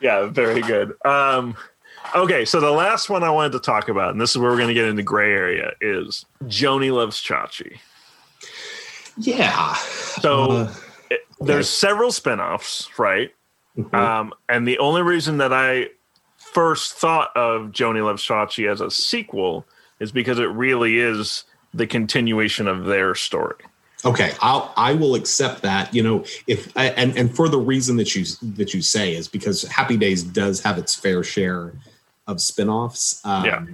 [0.00, 0.94] Yeah, very good.
[1.04, 1.56] Um,
[2.14, 4.56] okay, so the last one I wanted to talk about, and this is where we're
[4.56, 7.78] going to get into gray area, is Joanie Loves Chachi.
[9.16, 9.74] yeah.
[9.74, 10.74] So Uh,
[11.10, 13.32] it- there's several spinoffs, right?
[13.76, 13.94] Mhm.
[13.94, 15.90] Um, and the only reason that I
[16.36, 19.66] first thought of Joanie Loves Chachi as a sequel
[20.00, 21.44] is because it really is
[21.74, 23.56] the continuation of their story.
[24.04, 25.92] Okay, I'll I will accept that.
[25.92, 29.62] You know, if and and for the reason that you that you say is because
[29.64, 31.72] Happy Days does have its fair share
[32.28, 33.20] of spin-offs.
[33.24, 33.64] Um, Yeah.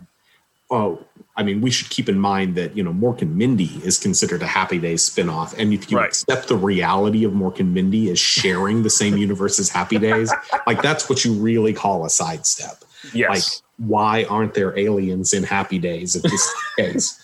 [0.71, 0.99] Oh,
[1.37, 4.41] I mean, we should keep in mind that you know Mork and Mindy is considered
[4.43, 6.07] a Happy Days spin-off, and if you Right.
[6.09, 10.33] accept the reality of Mork and Mindy as sharing the same universe as Happy Days,
[10.67, 12.83] like that's what you really call a sidestep.
[13.13, 13.29] Yes.
[13.29, 13.43] Like,
[13.89, 17.23] why aren't there aliens in Happy Days if this is case?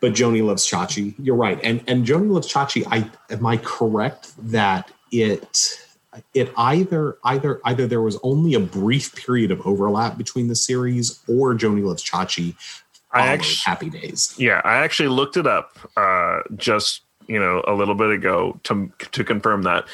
[0.00, 1.14] But Joanie loves Chachi.
[1.18, 2.86] You're right, and and Joanie loves Chachi.
[2.88, 5.80] I am I correct that it
[6.34, 11.20] it either either either there was only a brief period of overlap between the series,
[11.28, 12.54] or Joanie loves Chachi.
[13.12, 14.34] I followed actu- Happy Days.
[14.38, 18.90] Yeah, I actually looked it up uh, just you know a little bit ago to
[19.12, 19.84] to confirm that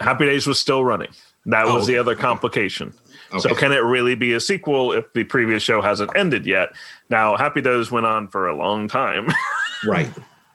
[0.00, 1.10] Happy Days was still running.
[1.46, 2.92] That was Oh, the other complication.
[3.38, 3.60] So Okay.
[3.60, 6.70] can it really be a sequel if the previous show hasn't ended yet?
[7.08, 9.28] Now Happy Days went on for a long time.
[9.86, 10.10] Right.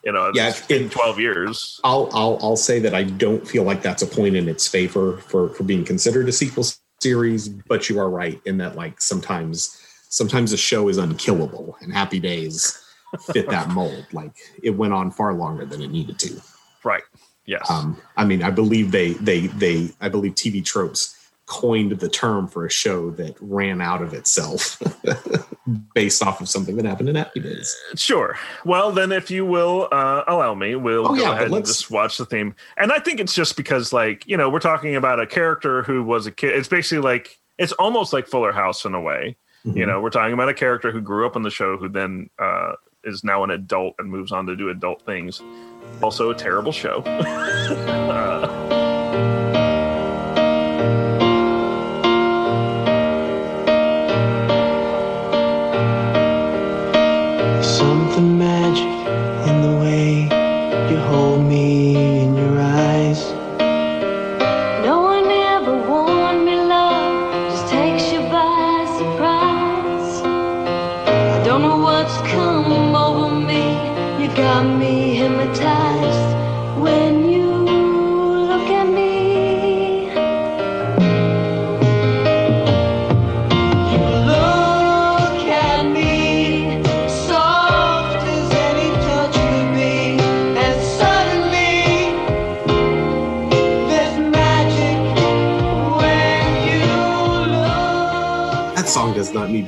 [0.06, 1.80] You know, Yeah, it's been it- twelve years.
[1.84, 5.18] I'll I'll I'll say that I don't feel like that's a point in its favor
[5.18, 6.66] for for being considered a sequel
[7.01, 11.91] series, but you are right in that like sometimes sometimes a show is unkillable and
[11.91, 12.82] Happy Days
[13.34, 14.06] fit that mold.
[14.14, 14.34] Like
[14.64, 16.39] it went on far longer than it needed to.
[16.84, 17.03] Right.
[17.47, 17.70] Yes.
[17.70, 22.48] Um, I mean, I believe they they they I believe TV tropes coined the term
[22.48, 24.82] for a show that ran out of itself
[25.93, 27.76] based off of something that happened in Happy Days.
[27.96, 28.36] Sure.
[28.64, 31.91] Well, then, if you will uh, allow me, we'll Oh, go yeah, ahead and just
[31.91, 32.56] watch the theme.
[32.78, 36.04] And I think it's just because, like, you know, we're talking about a character who
[36.04, 36.56] was a kid.
[36.56, 39.38] It's basically like it's almost like Fuller House in a way.
[39.66, 39.78] Mm-hmm.
[39.78, 42.30] You know, we're talking about a character who grew up on the show, who then
[42.39, 42.74] uh,
[43.04, 45.41] is now an adult and moves on to do adult things.
[46.02, 47.04] Also, a terrible show.
[47.06, 47.86] Something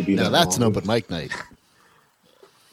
[0.07, 0.71] be Now that that's an long.
[0.75, 1.31] open mic night.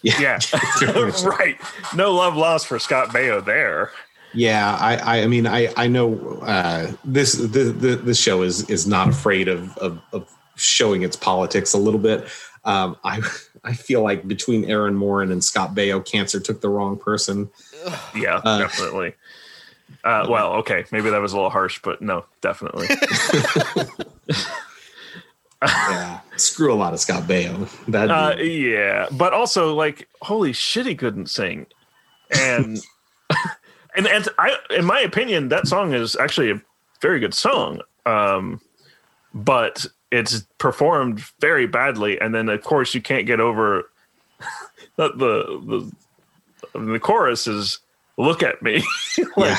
[0.03, 0.39] Yeah,
[1.24, 1.57] right.
[1.95, 3.91] No love lost for Scott Baio there.
[4.35, 8.85] Yeah, I, I mean, I, I know uh, this, the, the, this show is, is
[8.87, 12.26] not afraid of, of, of showing its politics a little bit.
[12.64, 13.22] Um, I,
[13.62, 17.49] I feel like between Erin Moran and Scott Baio, cancer took the wrong person.
[18.14, 19.14] Yeah, Uh, definitely.
[20.03, 22.89] Uh, well, okay, maybe that was a little harsh, but no, definitely.
[25.62, 27.68] Yeah, screw a lot of Scott Baio.
[27.89, 31.66] That Uh, yeah, but also like, holy shit, he couldn't sing,
[32.37, 32.78] and
[33.97, 36.61] and and I, in my opinion, that song is actually a
[37.01, 37.80] very good song.
[38.07, 38.61] Um,
[39.32, 43.91] but it's performed very badly, and then of course you can't get over
[44.97, 45.93] that the
[46.74, 47.80] the the chorus is
[48.16, 48.82] look at me.
[49.36, 49.58] Like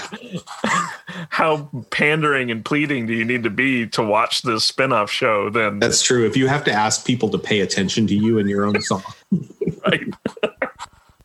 [1.29, 5.79] how pandering and pleading do you need to be to watch this spin-off show then?
[5.79, 6.25] That's true.
[6.25, 9.03] If you have to ask people to pay attention to you and your own song,
[9.85, 10.13] right?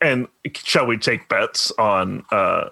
[0.00, 2.70] and shall we take bets on uh,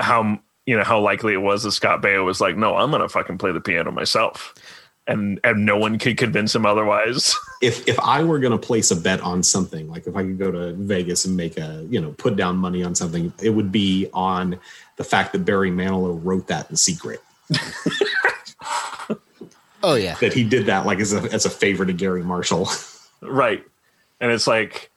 [0.00, 3.08] how you know how likely it was that Scott Baio was like, no, I'm gonna
[3.08, 4.54] fucking play the piano myself,
[5.08, 7.34] and and no one could convince him otherwise.
[7.62, 10.38] if if I were going to place a bet on something, like if I could
[10.38, 13.72] go to Vegas and make a you know put down money on something, it would
[13.72, 14.60] be on
[14.96, 17.20] the fact that Barry Manilow wrote that in secret.
[19.82, 20.16] Oh yeah.
[20.20, 22.68] That he did that like as a as a favor to Garry Marshall.
[23.20, 23.64] right,
[24.20, 24.90] and it's like.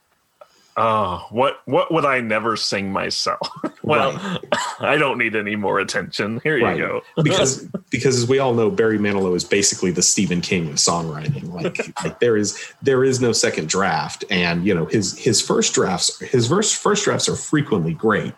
[0.74, 3.46] Oh, what what would I never sing myself?
[3.82, 4.18] well,
[4.80, 6.40] I don't need any more attention.
[6.42, 7.02] Here you go.
[7.22, 11.52] because because as we all know, Barry Manilow is basically the Stephen King of songwriting.
[11.52, 15.74] Like like there is there is no second draft, and you know his his first
[15.74, 18.32] drafts his first first drafts are frequently great,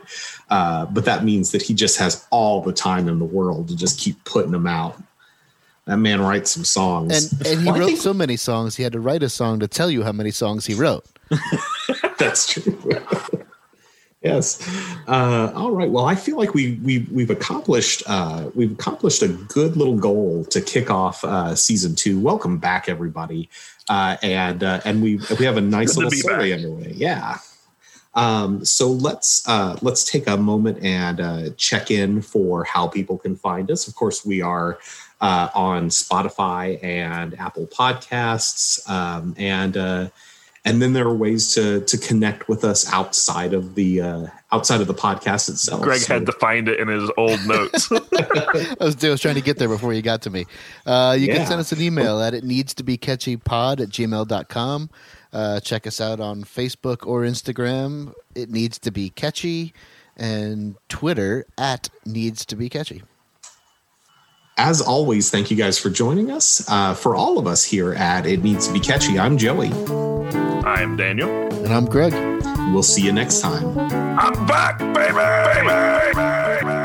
[0.50, 3.76] uh, but that means that he just has all the time in the world to
[3.76, 5.00] just keep putting them out.
[5.86, 8.74] That man writes some songs, And and he Well, wrote think- so many songs.
[8.74, 11.04] He had to write a song to tell you how many songs he wrote.
[12.18, 12.78] That's true.
[14.22, 14.60] yes.
[15.06, 15.90] Uh, all right.
[15.90, 20.44] Well, I feel like we we we've accomplished uh, we've accomplished a good little goal
[20.46, 22.20] to kick off uh, season two.
[22.20, 23.48] Welcome back, everybody.
[23.88, 26.58] Uh, and uh, and we we have a nice little story back.
[26.58, 26.92] underway.
[26.94, 27.38] Yeah.
[28.14, 33.18] Um, so let's uh, let's take a moment and uh, check in for how people
[33.18, 33.88] can find us.
[33.88, 34.78] Of course, we are
[35.20, 40.08] uh, on Spotify and Apple Podcasts, um, and uh,
[40.64, 44.80] and then there are ways to to connect with us outside of the uh, outside
[44.80, 45.82] of the podcast itself.
[45.82, 47.90] Greg So- had to find it in his old notes.
[47.92, 50.46] I was, I was trying to get there before you got to me.
[50.86, 51.36] Uh, you Yeah.
[51.38, 54.90] can send us an email at it needs to be catchy pod at gmail.com.
[55.32, 58.12] Uh, check us out on Facebook or Instagram.
[58.34, 59.74] It needs to be catchy
[60.16, 63.02] and Twitter at needs to be catchy.
[64.56, 66.64] As always, thank you guys for joining us.
[66.68, 69.72] Uh, for all of us here at It Needs to Be Catchy, I'm Joey.
[70.64, 71.28] I'm Daniel.
[71.64, 72.12] And I'm Greg.
[72.72, 73.76] We'll see you next time.
[73.78, 75.14] I'm back, baby.
[75.14, 76.83] baby, baby.